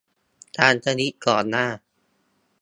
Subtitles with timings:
[0.57, 1.67] ตามทวีตก่อนหน้า